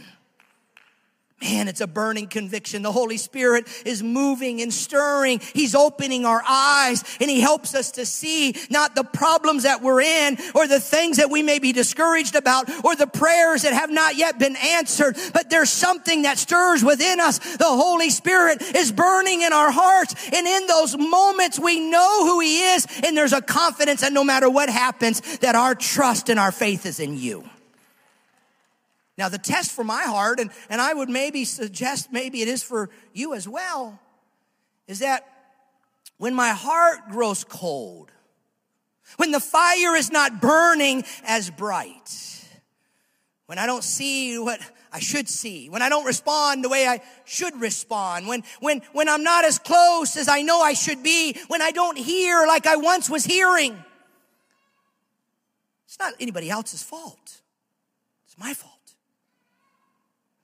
[1.40, 2.82] Man, it's a burning conviction.
[2.82, 5.40] The Holy Spirit is moving and stirring.
[5.54, 10.00] He's opening our eyes and He helps us to see not the problems that we're
[10.00, 13.88] in or the things that we may be discouraged about or the prayers that have
[13.88, 17.38] not yet been answered, but there's something that stirs within us.
[17.38, 20.16] The Holy Spirit is burning in our hearts.
[20.32, 24.24] And in those moments, we know who He is and there's a confidence that no
[24.24, 27.48] matter what happens, that our trust and our faith is in you.
[29.18, 32.62] Now, the test for my heart, and, and I would maybe suggest maybe it is
[32.62, 33.98] for you as well,
[34.86, 35.26] is that
[36.18, 38.12] when my heart grows cold,
[39.16, 42.46] when the fire is not burning as bright,
[43.46, 44.60] when I don't see what
[44.92, 49.08] I should see, when I don't respond the way I should respond, when, when, when
[49.08, 52.66] I'm not as close as I know I should be, when I don't hear like
[52.66, 53.82] I once was hearing.
[55.86, 57.40] It's not anybody else's fault.
[58.26, 58.67] It's my fault.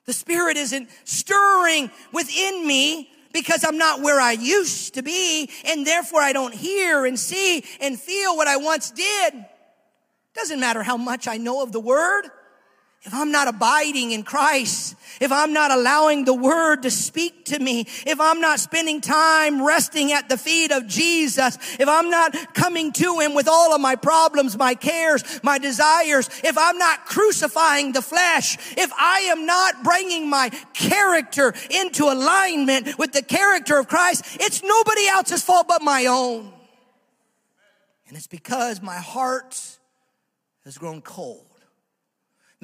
[0.07, 5.87] The Spirit isn't stirring within me because I'm not where I used to be and
[5.87, 9.45] therefore I don't hear and see and feel what I once did.
[10.35, 12.29] Doesn't matter how much I know of the word
[13.05, 17.59] if I'm not abiding in Christ, if I'm not allowing the word to speak to
[17.59, 22.55] me, if I'm not spending time resting at the feet of Jesus, if I'm not
[22.55, 27.05] coming to him with all of my problems, my cares, my desires, if I'm not
[27.05, 33.79] crucifying the flesh, if I am not bringing my character into alignment with the character
[33.79, 36.51] of Christ, it's nobody else's fault but my own.
[38.09, 39.61] And it's because my heart
[40.65, 41.54] has grown cold.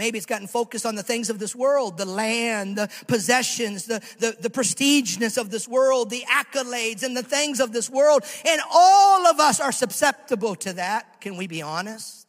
[0.01, 4.01] Maybe it's gotten focused on the things of this world, the land, the possessions, the,
[4.19, 8.25] the, the prestigeness of this world, the accolades and the things of this world.
[8.47, 11.21] And all of us are susceptible to that.
[11.21, 12.27] Can we be honest?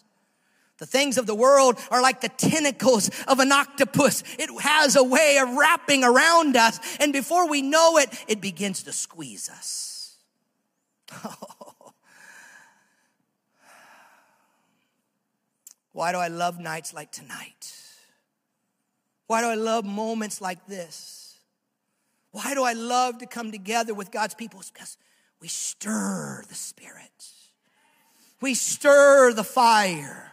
[0.80, 4.26] The things of the world are like the tentacles of an octopus.
[4.38, 6.78] It has a way of wrapping around us.
[7.00, 10.18] And before we know it, it begins to squeeze us.
[15.94, 17.76] Why do I love nights like tonight?
[19.28, 21.38] Why do I love moments like this?
[22.32, 24.60] Why do I love to come together with God's people?
[24.60, 24.98] It's because
[25.42, 27.32] we stir the Spirit.
[28.40, 30.32] We stir the fire.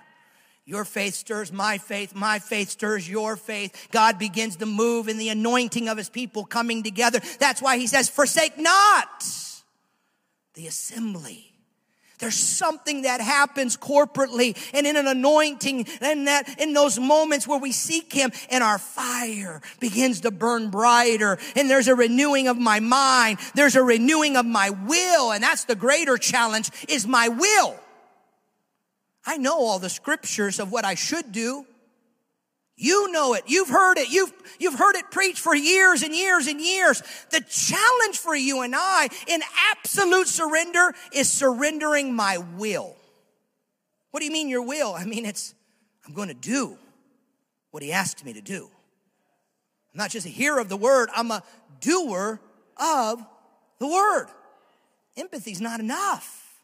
[0.64, 2.14] Your faith stirs my faith.
[2.14, 3.88] My faith stirs your faith.
[3.90, 7.20] God begins to move in the anointing of his people coming together.
[7.38, 9.26] That's why he says, forsake not
[10.54, 11.47] the assembly
[12.18, 17.58] there's something that happens corporately and in an anointing and that in those moments where
[17.58, 22.58] we seek Him and our fire begins to burn brighter and there's a renewing of
[22.58, 23.38] my mind.
[23.54, 25.32] There's a renewing of my will.
[25.32, 27.76] And that's the greater challenge is my will.
[29.24, 31.66] I know all the scriptures of what I should do.
[32.80, 33.42] You know it.
[33.48, 34.08] You've heard it.
[34.08, 37.02] You've, you've heard it preached for years and years and years.
[37.30, 39.40] The challenge for you and I in
[39.72, 42.96] absolute surrender is surrendering my will.
[44.12, 44.94] What do you mean your will?
[44.94, 45.54] I mean, it's,
[46.06, 46.78] I'm going to do
[47.72, 48.70] what he asked me to do.
[49.92, 51.42] I'm not just a hearer of the word, I'm a
[51.80, 52.40] doer
[52.76, 53.24] of
[53.80, 54.28] the word.
[55.16, 56.62] Empathy's not enough.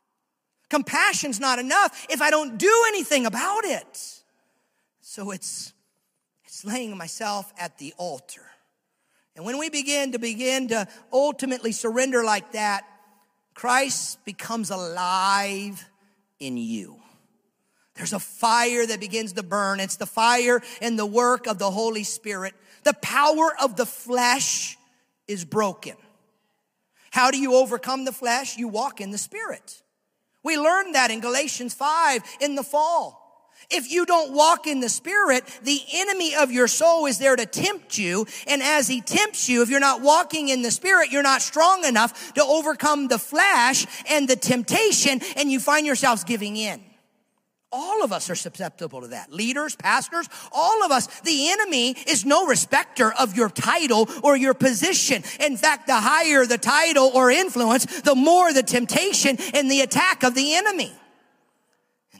[0.71, 4.21] Compassion's not enough if I don't do anything about it.
[5.01, 5.74] So it's
[6.63, 8.45] laying myself at the altar.
[9.35, 12.85] And when we begin to begin to ultimately surrender like that,
[13.55, 15.85] Christ becomes alive
[16.39, 16.97] in you.
[17.95, 19.81] There's a fire that begins to burn.
[19.81, 22.55] It's the fire and the work of the Holy Spirit.
[22.83, 24.77] The power of the flesh
[25.27, 25.95] is broken.
[27.11, 28.57] How do you overcome the flesh?
[28.57, 29.83] You walk in the Spirit.
[30.43, 33.24] We learned that in Galatians 5 in the fall.
[33.75, 37.45] If you don't walk in the spirit, the enemy of your soul is there to
[37.45, 38.27] tempt you.
[38.47, 41.85] And as he tempts you, if you're not walking in the spirit, you're not strong
[41.85, 46.81] enough to overcome the flesh and the temptation and you find yourselves giving in.
[47.77, 49.33] All of us are susceptible to that.
[49.33, 51.09] Leaders, pastors, all of us.
[51.23, 55.25] The enemy is no respecter of your title or your position.
[55.41, 60.23] In fact, the higher the title or influence, the more the temptation and the attack
[60.23, 60.93] of the enemy.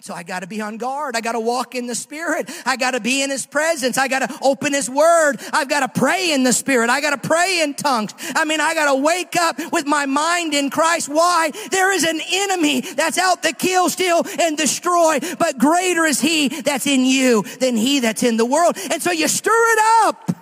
[0.05, 1.17] So I got to be on guard.
[1.17, 2.51] I got to walk in the spirit.
[2.67, 3.97] I got to be in his presence.
[3.97, 5.41] I got to open his word.
[5.51, 6.91] I've got to pray in the spirit.
[6.91, 8.13] I got to pray in tongues.
[8.37, 11.09] I mean, I got to wake up with my mind in Christ.
[11.09, 11.53] Why?
[11.71, 15.21] There is an enemy that's out to kill, steal, and destroy.
[15.39, 18.77] But greater is he that's in you than he that's in the world.
[18.91, 20.33] And so you stir it up.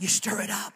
[0.00, 0.74] You stir it up.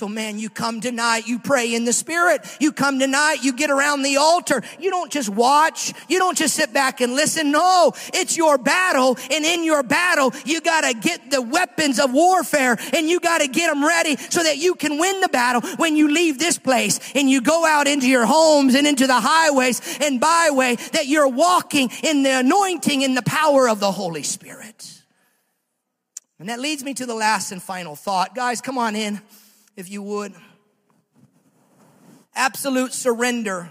[0.00, 2.40] So man, you come tonight, you pray in the spirit.
[2.58, 4.62] You come tonight, you get around the altar.
[4.78, 5.92] You don't just watch.
[6.08, 7.50] You don't just sit back and listen.
[7.50, 9.18] No, it's your battle.
[9.30, 13.66] And in your battle, you gotta get the weapons of warfare and you gotta get
[13.66, 17.28] them ready so that you can win the battle when you leave this place and
[17.28, 21.90] you go out into your homes and into the highways and byway that you're walking
[22.02, 25.02] in the anointing and the power of the Holy Spirit.
[26.38, 28.34] And that leads me to the last and final thought.
[28.34, 29.20] Guys, come on in
[29.80, 30.34] if you would.
[32.34, 33.70] Absolute surrender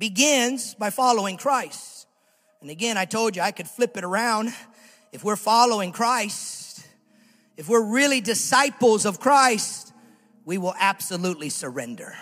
[0.00, 2.08] begins by following Christ.
[2.60, 4.52] And again, I told you I could flip it around.
[5.12, 6.84] If we're following Christ,
[7.56, 9.92] if we're really disciples of Christ,
[10.44, 12.16] we will absolutely surrender.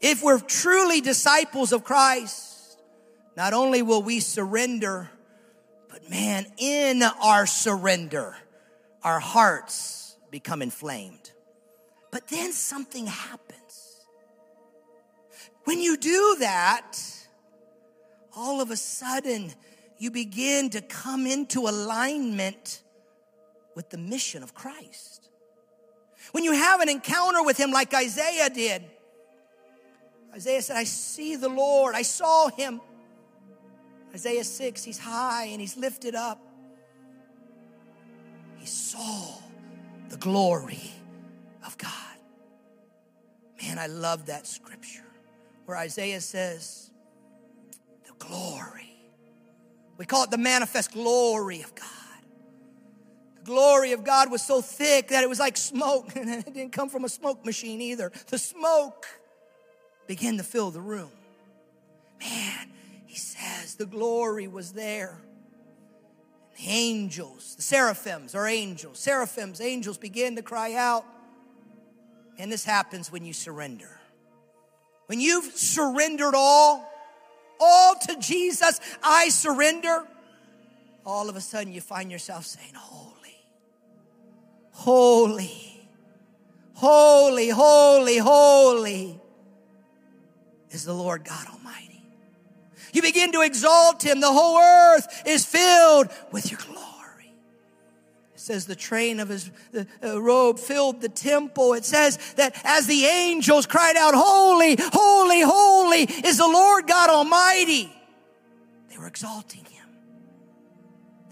[0.00, 2.76] If we're truly disciples of Christ,
[3.36, 5.10] not only will we surrender,
[5.88, 8.36] but man, in our surrender,
[9.04, 11.32] our hearts become inflamed.
[12.10, 14.06] But then something happens.
[15.64, 16.98] When you do that,
[18.34, 19.52] all of a sudden
[19.98, 22.82] you begin to come into alignment
[23.74, 25.28] with the mission of Christ.
[26.32, 28.84] When you have an encounter with him like Isaiah did,
[30.34, 31.94] Isaiah said, I see the Lord.
[31.94, 32.80] I saw him.
[34.14, 36.40] Isaiah 6, he's high and he's lifted up.
[38.56, 39.37] He saw
[40.08, 40.92] the glory
[41.66, 41.92] of God.
[43.62, 45.04] Man, I love that scripture
[45.66, 46.90] where Isaiah says,
[48.04, 48.94] the glory.
[49.98, 51.86] We call it the manifest glory of God.
[53.36, 56.72] The glory of God was so thick that it was like smoke, and it didn't
[56.72, 58.12] come from a smoke machine either.
[58.28, 59.06] The smoke
[60.06, 61.10] began to fill the room.
[62.20, 62.70] Man,
[63.06, 65.20] he says the glory was there.
[66.58, 68.98] The angels, the seraphims are angels.
[68.98, 71.04] Seraphims, angels begin to cry out.
[72.36, 73.98] And this happens when you surrender.
[75.06, 76.90] When you've surrendered all,
[77.60, 80.04] all to Jesus, I surrender,
[81.06, 83.36] all of a sudden you find yourself saying, Holy,
[84.72, 85.88] holy,
[86.74, 89.20] holy, holy, holy
[90.70, 91.87] is the Lord God Almighty.
[92.92, 94.20] You begin to exalt him.
[94.20, 97.32] The whole earth is filled with your glory.
[98.34, 99.50] It says the train of his
[100.02, 101.74] uh, robe filled the temple.
[101.74, 107.10] It says that as the angels cried out, Holy, holy, holy is the Lord God
[107.10, 107.92] Almighty.
[108.88, 109.86] They were exalting him.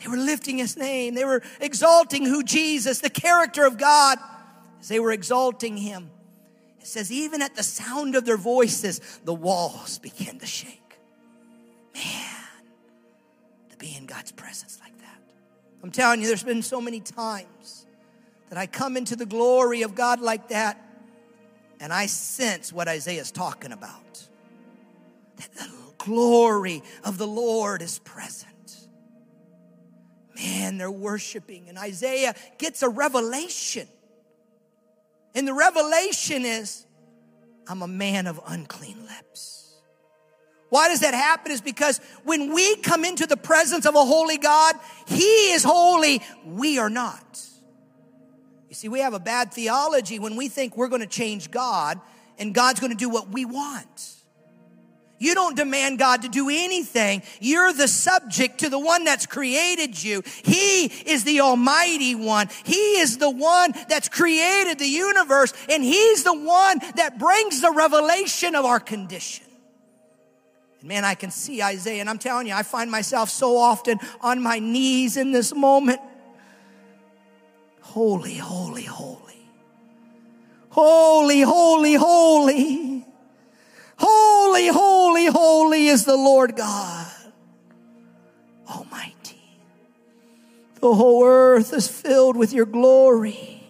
[0.02, 1.14] They were lifting his name.
[1.14, 4.18] They were exalting who Jesus, the character of God,
[4.80, 6.10] as they were exalting him.
[6.80, 10.85] It says, even at the sound of their voices, the walls began to shake.
[11.96, 12.34] Man,
[13.70, 15.18] to be in God's presence like that.
[15.82, 17.86] I'm telling you, there's been so many times
[18.50, 20.80] that I come into the glory of God like that
[21.80, 24.26] and I sense what Isaiah's talking about.
[25.36, 28.52] That the glory of the Lord is present.
[30.34, 33.88] Man, they're worshiping, and Isaiah gets a revelation.
[35.34, 36.86] And the revelation is
[37.66, 39.55] I'm a man of unclean lips.
[40.68, 41.52] Why does that happen?
[41.52, 44.74] Is because when we come into the presence of a holy God,
[45.06, 47.40] He is holy, we are not.
[48.68, 52.00] You see, we have a bad theology when we think we're going to change God
[52.38, 54.16] and God's going to do what we want.
[55.18, 57.22] You don't demand God to do anything.
[57.40, 60.22] You're the subject to the one that's created you.
[60.44, 62.48] He is the Almighty One.
[62.64, 67.70] He is the one that's created the universe, and He's the one that brings the
[67.70, 69.45] revelation of our condition.
[70.86, 74.40] Man, I can see Isaiah, and I'm telling you, I find myself so often on
[74.40, 76.00] my knees in this moment.
[77.80, 79.48] Holy, holy, holy.
[80.68, 83.04] Holy, holy, holy.
[83.96, 87.10] Holy, holy, holy is the Lord God
[88.68, 89.40] Almighty.
[90.80, 93.64] The whole earth is filled with your glory.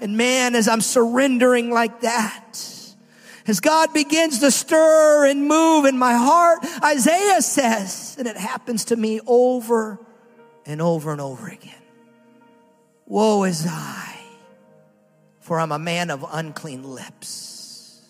[0.00, 2.77] And man, as I'm surrendering like that,
[3.48, 8.84] as God begins to stir and move in my heart, Isaiah says, and it happens
[8.86, 9.98] to me over
[10.66, 11.74] and over and over again.
[13.06, 14.20] Woe is I,
[15.40, 18.02] for I'm a man of unclean lips.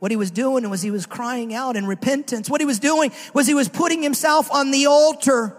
[0.00, 2.50] What he was doing was he was crying out in repentance.
[2.50, 5.56] What he was doing was he was putting himself on the altar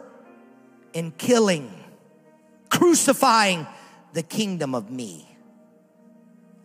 [0.94, 1.74] and killing,
[2.70, 3.66] crucifying
[4.14, 5.26] the kingdom of me.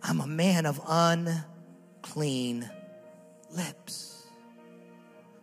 [0.03, 1.43] I'm a man of unclean
[2.15, 2.69] clean
[3.51, 4.23] lips.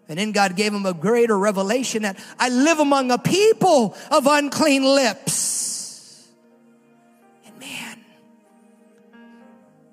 [0.09, 4.27] And then God gave him a greater revelation that I live among a people of
[4.27, 6.27] unclean lips.
[7.45, 8.01] And man,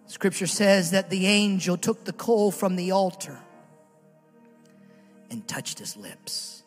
[0.08, 3.38] scripture says that the angel took the coal from the altar
[5.30, 6.64] and touched his lips.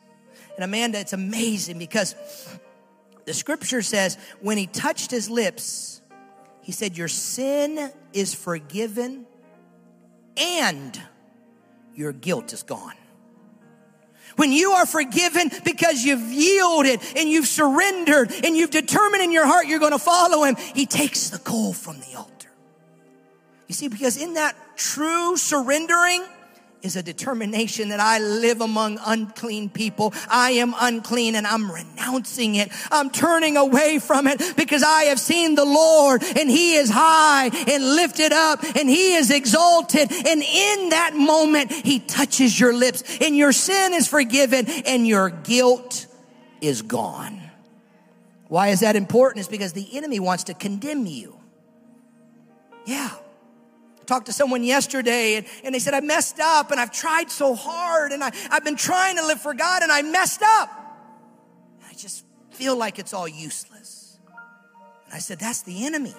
[0.56, 2.14] And Amanda, it's amazing because
[3.24, 6.02] the scripture says when he touched his lips,
[6.60, 9.26] he said, Your sin is forgiven
[10.42, 11.00] and
[11.94, 12.94] your guilt is gone.
[14.36, 19.46] When you are forgiven because you've yielded and you've surrendered and you've determined in your
[19.46, 22.48] heart you're going to follow him, he takes the coal from the altar.
[23.68, 26.24] You see, because in that true surrendering,
[26.82, 30.12] is a determination that I live among unclean people.
[30.28, 32.70] I am unclean and I'm renouncing it.
[32.90, 37.46] I'm turning away from it because I have seen the Lord and he is high
[37.46, 40.10] and lifted up and he is exalted.
[40.10, 45.30] And in that moment, he touches your lips and your sin is forgiven and your
[45.30, 46.06] guilt
[46.60, 47.40] is gone.
[48.48, 49.40] Why is that important?
[49.40, 51.38] It's because the enemy wants to condemn you.
[52.84, 53.12] Yeah
[54.06, 57.54] talked to someone yesterday and, and they said, I messed up and I've tried so
[57.54, 60.70] hard and I, I've been trying to live for God and I messed up.
[61.80, 64.18] And I just feel like it's all useless.
[65.06, 66.14] And I said, That's the enemy.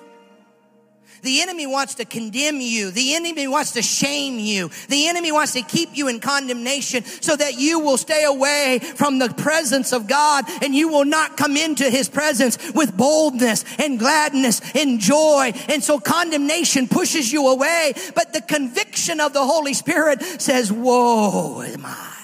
[1.24, 2.92] The enemy wants to condemn you.
[2.92, 4.70] The enemy wants to shame you.
[4.90, 9.20] The enemy wants to keep you in condemnation so that you will stay away from
[9.20, 13.98] the presence of God and you will not come into his presence with boldness and
[13.98, 15.54] gladness and joy.
[15.70, 17.94] And so condemnation pushes you away.
[18.16, 22.20] But the conviction of the Holy Spirit says, woe am I.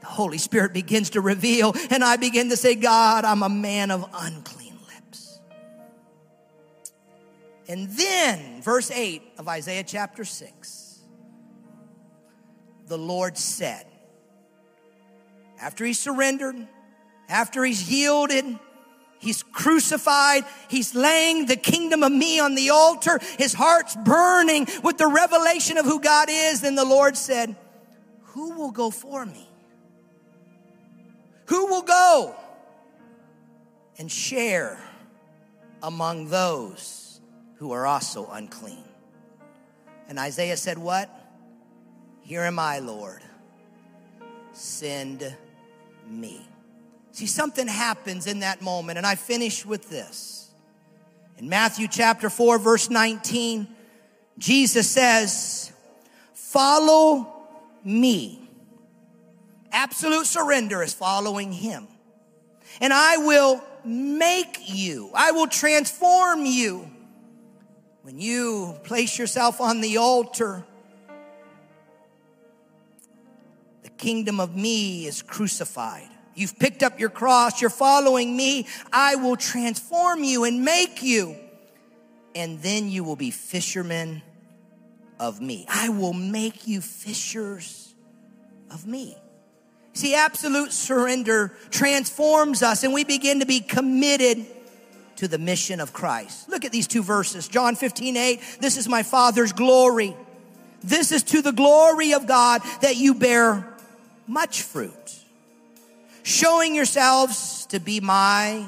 [0.00, 3.90] The Holy Spirit begins to reveal and I begin to say, God, I'm a man
[3.90, 4.61] of unclean
[7.68, 11.00] and then, verse 8 of Isaiah chapter 6,
[12.86, 13.86] the Lord said,
[15.60, 16.56] after he surrendered,
[17.28, 18.58] after he's yielded,
[19.20, 24.98] he's crucified, he's laying the kingdom of me on the altar, his heart's burning with
[24.98, 27.54] the revelation of who God is, then the Lord said,
[28.22, 29.48] Who will go for me?
[31.46, 32.34] Who will go
[33.98, 34.80] and share
[35.80, 37.01] among those?
[37.62, 38.82] Who are also unclean.
[40.08, 41.08] And Isaiah said, What?
[42.22, 43.22] Here am I, Lord.
[44.52, 45.36] Send
[46.08, 46.44] me.
[47.12, 50.50] See, something happens in that moment, and I finish with this.
[51.38, 53.68] In Matthew chapter 4, verse 19,
[54.38, 55.72] Jesus says,
[56.34, 57.32] Follow
[57.84, 58.40] me.
[59.70, 61.86] Absolute surrender is following him.
[62.80, 66.90] And I will make you, I will transform you
[68.02, 70.64] when you place yourself on the altar,
[73.84, 76.08] the kingdom of me is crucified.
[76.34, 78.66] You've picked up your cross, you're following me.
[78.92, 81.36] I will transform you and make you.
[82.34, 84.22] And then you will be fishermen
[85.20, 85.66] of me.
[85.68, 87.94] I will make you fishers
[88.70, 89.16] of me.
[89.92, 94.46] See, absolute surrender transforms us and we begin to be committed
[95.16, 96.48] to the mission of Christ.
[96.48, 97.48] Look at these two verses.
[97.48, 98.40] John 15, 8.
[98.60, 100.16] This is my Father's glory.
[100.82, 103.66] This is to the glory of God that you bear
[104.26, 104.92] much fruit,
[106.22, 108.66] showing yourselves to be my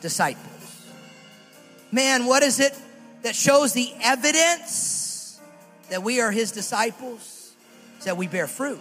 [0.00, 0.46] disciples.
[1.90, 2.74] Man, what is it
[3.22, 5.40] that shows the evidence
[5.88, 7.54] that we are his disciples?
[7.98, 8.78] Is that we bear fruit.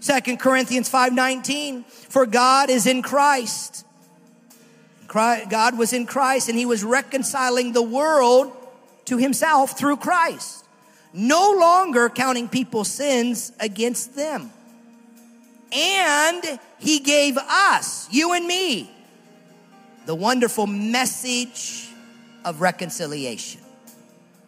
[0.00, 3.83] Second Corinthians 5:19 For God is in Christ
[5.14, 8.52] God was in Christ and he was reconciling the world
[9.06, 10.64] to himself through Christ,
[11.12, 14.50] no longer counting people's sins against them.
[15.72, 18.90] And he gave us, you and me,
[20.06, 21.88] the wonderful message
[22.44, 23.60] of reconciliation.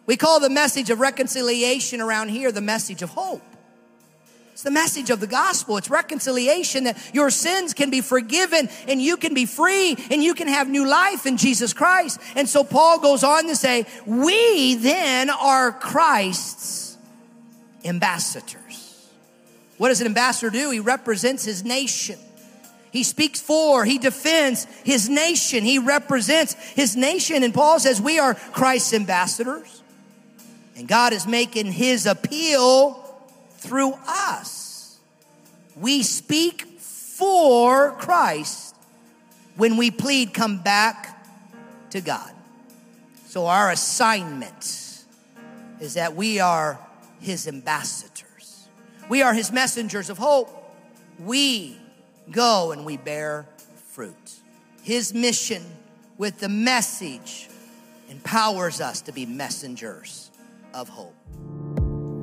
[0.05, 3.41] We call the message of reconciliation around here the message of hope.
[4.57, 5.77] It's the message of the gospel.
[5.77, 10.33] It's reconciliation that your sins can be forgiven and you can be free and you
[10.33, 12.19] can have new life in Jesus Christ.
[12.35, 16.97] And so Paul goes on to say, we then are Christ's
[17.85, 19.07] ambassadors.
[19.77, 20.71] What does an ambassador do?
[20.71, 22.17] He represents his nation.
[22.91, 25.65] He speaks for, he defends his nation.
[25.65, 27.43] He represents his nation.
[27.43, 29.83] And Paul says, we are Christ's ambassadors.
[30.75, 33.03] And God is making his appeal
[33.57, 34.97] through us.
[35.75, 38.75] We speak for Christ
[39.55, 41.25] when we plead, come back
[41.89, 42.31] to God.
[43.25, 45.03] So our assignment
[45.79, 46.79] is that we are
[47.19, 48.67] his ambassadors.
[49.09, 50.49] We are his messengers of hope.
[51.19, 51.77] We
[52.31, 53.47] go and we bear
[53.89, 54.15] fruit.
[54.83, 55.63] His mission
[56.17, 57.49] with the message
[58.09, 60.29] empowers us to be messengers
[60.73, 61.15] of hope.